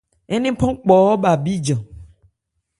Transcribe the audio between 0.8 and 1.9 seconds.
kpɔɔ́ bha bíjan.